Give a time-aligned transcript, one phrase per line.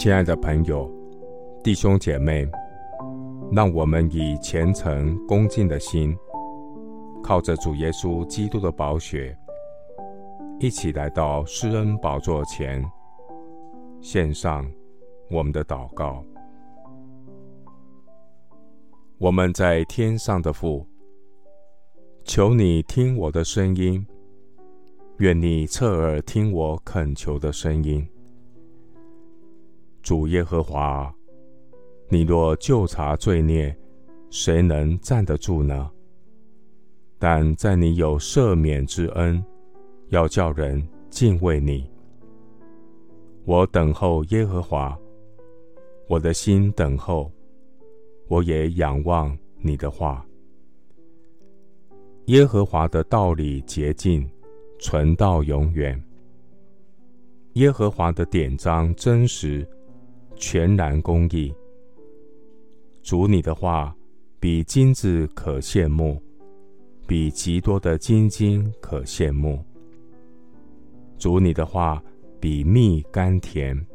[0.00, 0.90] 亲爱的朋友、
[1.62, 2.48] 弟兄姐妹，
[3.52, 6.16] 让我们以虔诚恭敬的心，
[7.22, 9.36] 靠着主耶稣基督的宝血，
[10.58, 12.82] 一起来到施恩宝座前，
[14.00, 14.66] 献上
[15.30, 16.24] 我们的祷告。
[19.18, 20.86] 我们在天上的父，
[22.24, 24.06] 求你听我的声音，
[25.18, 28.08] 愿你侧耳听我恳求的声音。
[30.10, 31.14] 主耶和华，
[32.08, 33.72] 你若就查罪孽，
[34.28, 35.88] 谁能站得住呢？
[37.16, 39.40] 但在你有赦免之恩，
[40.08, 41.88] 要叫人敬畏你。
[43.44, 44.98] 我等候耶和华，
[46.08, 47.30] 我的心等候，
[48.26, 50.26] 我也仰望你的话。
[52.24, 54.28] 耶和华的道理洁净，
[54.80, 56.02] 存到永远。
[57.52, 59.64] 耶和华的典章真实。
[60.40, 61.54] 全然公义，
[63.02, 63.94] 主你的话
[64.40, 66.20] 比金子可羡慕，
[67.06, 69.62] 比极多的金金可羡慕。
[71.18, 72.02] 主你的话
[72.40, 73.86] 比蜜甘甜，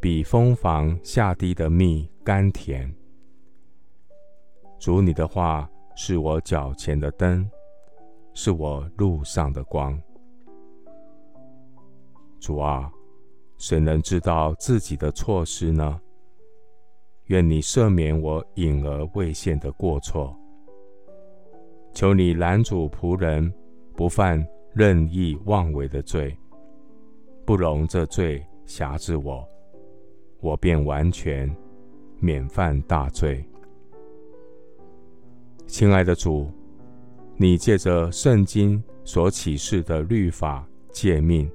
[0.00, 2.92] 比蜂房下滴的蜜甘甜。
[4.80, 7.48] 主你的话是我脚前的灯，
[8.34, 9.96] 是我路上的光。
[12.40, 12.92] 主啊。
[13.62, 16.00] 谁能知道自己的错失呢？
[17.26, 20.36] 愿你赦免我隐而未现的过错。
[21.92, 23.54] 求你拦阻仆人
[23.94, 26.36] 不犯任意妄为的罪，
[27.46, 29.48] 不容这罪辖制我，
[30.40, 31.48] 我便完全
[32.18, 33.44] 免犯大罪。
[35.68, 36.50] 亲爱的主，
[37.36, 41.48] 你借着圣经所启示的律法诫命，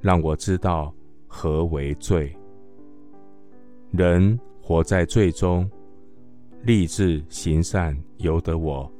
[0.00, 0.94] 让我知道。
[1.32, 2.36] 何为罪？
[3.92, 5.70] 人活在罪中，
[6.64, 8.90] 立志行善由得我，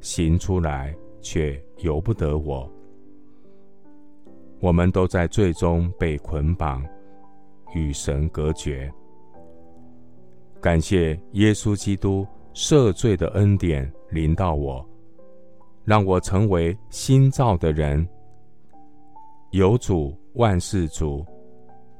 [0.00, 2.70] 行出来却由不得我。
[4.60, 6.84] 我们都在罪中被捆绑，
[7.74, 8.92] 与神隔绝。
[10.60, 14.86] 感谢耶稣基督赦罪的恩典临到我，
[15.84, 18.06] 让我成为新造的人。
[19.52, 21.24] 有主万事足。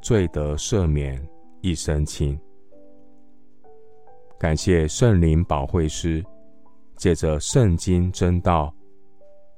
[0.06, 1.20] 罪得赦免，
[1.62, 2.38] 一身轻。
[4.38, 6.24] 感谢圣灵保惠师，
[6.94, 8.72] 借着圣经真道，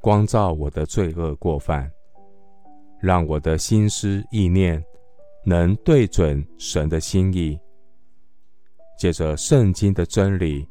[0.00, 1.92] 光照我的罪恶过犯，
[2.98, 4.82] 让我的心思意念
[5.44, 7.60] 能对准神的心意。
[8.98, 10.66] 借着圣经的真理，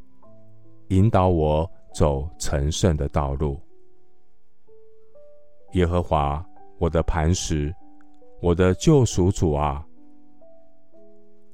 [0.87, 3.61] 引导我走成圣的道路。
[5.73, 6.43] 耶和华，
[6.79, 7.71] 我的磐石。
[8.39, 9.85] 我的救赎主啊，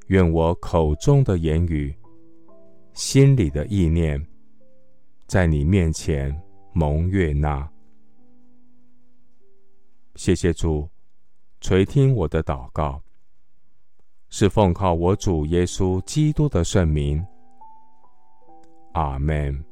[0.08, 1.96] 愿我口中的言语、
[2.94, 4.22] 心里的意念，
[5.28, 6.38] 在你面前
[6.74, 7.68] 蒙悦纳。
[10.16, 10.88] 谢谢主
[11.62, 13.02] 垂听我的祷告，
[14.30, 17.26] 是奉靠我主耶稣基督的圣名。
[18.92, 19.64] 阿门。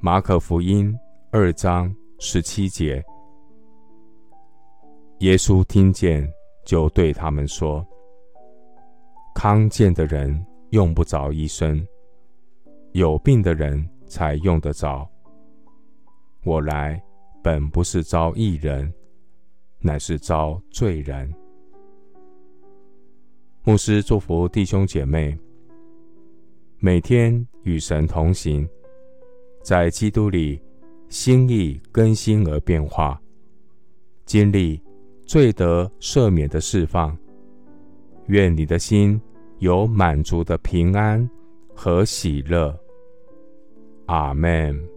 [0.00, 0.98] 马可福音
[1.30, 3.04] 二章十七节。
[5.20, 6.30] 耶稣听见，
[6.66, 7.84] 就对他们说
[9.34, 11.82] ：“康健的人用不着医生，
[12.92, 15.08] 有病的人才用得着。
[16.44, 17.02] 我来
[17.42, 18.92] 本不是招义人，
[19.78, 21.32] 乃是招罪人。”
[23.64, 25.36] 牧师祝福弟兄姐妹，
[26.78, 28.68] 每天与神同行，
[29.62, 30.60] 在基督里
[31.08, 33.18] 心意更新而变化，
[34.26, 34.78] 经历。
[35.26, 37.16] 罪得赦免的释放，
[38.28, 39.20] 愿你的心
[39.58, 41.28] 有满足的平安
[41.74, 42.74] 和喜乐。
[44.06, 44.95] 阿门。